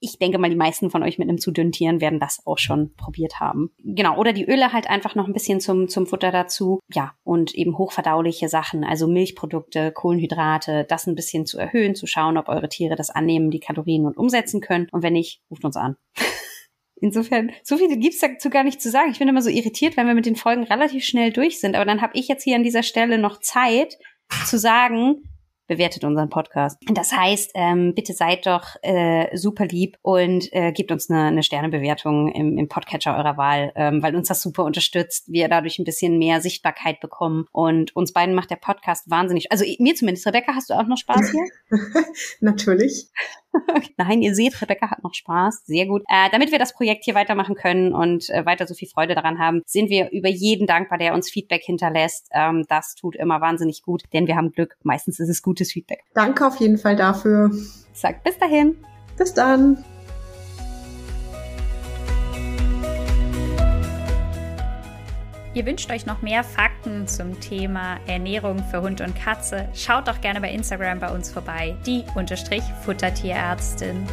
ich 0.00 0.18
denke 0.18 0.38
mal, 0.38 0.48
die 0.50 0.56
meisten 0.56 0.90
von 0.90 1.02
euch 1.02 1.18
mit 1.18 1.28
einem 1.28 1.38
zu 1.38 1.50
dünnen 1.50 1.72
Tieren 1.72 2.00
werden 2.00 2.18
das 2.18 2.40
auch 2.46 2.58
schon 2.58 2.94
probiert 2.96 3.38
haben. 3.38 3.70
Genau, 3.84 4.18
oder 4.18 4.32
die 4.32 4.46
Öle 4.46 4.72
halt 4.72 4.88
einfach 4.88 5.14
noch 5.14 5.26
ein 5.26 5.34
bisschen 5.34 5.60
zum, 5.60 5.88
zum 5.88 6.06
Futter 6.06 6.32
dazu. 6.32 6.80
Ja, 6.92 7.12
und 7.22 7.54
eben 7.54 7.76
hochverdauliche 7.76 8.48
Sachen, 8.48 8.82
also 8.82 9.06
Milchprodukte, 9.06 9.92
Kohlenhydrate, 9.92 10.84
das 10.88 11.06
ein 11.06 11.14
bisschen 11.14 11.44
zu 11.44 11.58
erhöhen, 11.58 11.94
zu 11.94 12.06
schauen, 12.06 12.38
ob 12.38 12.48
eure 12.48 12.70
Tiere 12.70 12.96
das 12.96 13.10
annehmen, 13.10 13.50
die 13.50 13.60
Kalorien 13.60 14.06
und 14.06 14.16
umsetzen 14.16 14.60
können. 14.60 14.88
Und 14.90 15.02
wenn 15.02 15.12
nicht, 15.12 15.42
ruft 15.50 15.64
uns 15.64 15.76
an. 15.76 15.96
Insofern, 17.02 17.50
so 17.62 17.78
viel 17.78 17.94
gibt's 17.98 18.20
dazu 18.20 18.50
gar 18.50 18.64
nicht 18.64 18.82
zu 18.82 18.90
sagen. 18.90 19.10
Ich 19.10 19.18
bin 19.18 19.28
immer 19.28 19.42
so 19.42 19.48
irritiert, 19.48 19.96
wenn 19.96 20.06
wir 20.06 20.14
mit 20.14 20.26
den 20.26 20.36
Folgen 20.36 20.64
relativ 20.64 21.04
schnell 21.04 21.32
durch 21.32 21.60
sind. 21.60 21.74
Aber 21.74 21.86
dann 21.86 22.02
habe 22.02 22.18
ich 22.18 22.28
jetzt 22.28 22.44
hier 22.44 22.56
an 22.56 22.62
dieser 22.62 22.82
Stelle 22.82 23.18
noch 23.18 23.40
Zeit 23.40 23.98
zu 24.46 24.58
sagen, 24.58 25.22
bewertet 25.70 26.02
unseren 26.02 26.28
Podcast. 26.28 26.78
Das 26.92 27.12
heißt, 27.12 27.52
ähm, 27.54 27.94
bitte 27.94 28.12
seid 28.12 28.44
doch 28.44 28.74
äh, 28.82 29.34
super 29.36 29.66
lieb 29.66 29.98
und 30.02 30.52
äh, 30.52 30.72
gebt 30.72 30.90
uns 30.90 31.08
eine, 31.08 31.28
eine 31.28 31.42
Sternebewertung 31.44 32.32
im, 32.32 32.58
im 32.58 32.68
Podcatcher 32.68 33.16
eurer 33.16 33.36
Wahl, 33.36 33.72
ähm, 33.76 34.02
weil 34.02 34.16
uns 34.16 34.26
das 34.26 34.42
super 34.42 34.64
unterstützt. 34.64 35.32
Wir 35.32 35.48
dadurch 35.48 35.78
ein 35.78 35.84
bisschen 35.84 36.18
mehr 36.18 36.40
Sichtbarkeit 36.40 36.98
bekommen 36.98 37.46
und 37.52 37.94
uns 37.94 38.12
beiden 38.12 38.34
macht 38.34 38.50
der 38.50 38.56
Podcast 38.56 39.08
wahnsinnig. 39.08 39.52
Also 39.52 39.64
mir 39.78 39.94
zumindest. 39.94 40.26
Rebecca, 40.26 40.54
hast 40.56 40.70
du 40.70 40.74
auch 40.74 40.88
noch 40.88 40.98
Spaß 40.98 41.30
hier? 41.30 41.78
Natürlich. 42.40 43.08
Nein, 43.96 44.22
ihr 44.22 44.34
seht, 44.34 44.60
Rebecca 44.62 44.90
hat 44.90 45.02
noch 45.02 45.14
Spaß. 45.14 45.64
Sehr 45.66 45.86
gut. 45.86 46.02
Äh, 46.08 46.30
damit 46.30 46.52
wir 46.52 46.58
das 46.58 46.72
Projekt 46.72 47.04
hier 47.04 47.14
weitermachen 47.14 47.54
können 47.54 47.92
und 47.92 48.30
äh, 48.30 48.46
weiter 48.46 48.66
so 48.66 48.74
viel 48.74 48.88
Freude 48.88 49.14
daran 49.14 49.38
haben, 49.38 49.62
sind 49.66 49.90
wir 49.90 50.10
über 50.10 50.28
jeden 50.28 50.66
dankbar, 50.66 50.98
der 50.98 51.14
uns 51.14 51.30
Feedback 51.30 51.62
hinterlässt. 51.62 52.28
Ähm, 52.32 52.64
das 52.68 52.94
tut 52.94 53.16
immer 53.16 53.40
wahnsinnig 53.40 53.82
gut, 53.82 54.04
denn 54.12 54.26
wir 54.26 54.36
haben 54.36 54.52
Glück. 54.52 54.76
Meistens 54.82 55.18
ist 55.18 55.28
es 55.28 55.42
gutes 55.60 55.72
Feedback. 55.72 56.04
Danke 56.14 56.46
auf 56.46 56.56
jeden 56.56 56.78
Fall 56.78 56.96
dafür. 56.96 57.50
Sagt 57.92 58.24
bis 58.24 58.38
dahin. 58.38 58.76
Bis 59.16 59.34
dann. 59.34 59.84
Ihr 65.52 65.66
wünscht 65.66 65.90
euch 65.90 66.06
noch 66.06 66.22
mehr 66.22 66.44
Fakten 66.44 67.08
zum 67.08 67.40
Thema 67.40 67.98
Ernährung 68.06 68.62
für 68.70 68.82
Hund 68.82 69.00
und 69.00 69.16
Katze? 69.16 69.68
Schaut 69.74 70.06
doch 70.06 70.20
gerne 70.20 70.40
bei 70.40 70.50
Instagram 70.52 71.00
bei 71.00 71.12
uns 71.12 71.30
vorbei, 71.30 71.76
die 71.84 72.04
Unterstrich 72.14 72.62
Futtertierärztin. 72.84 74.06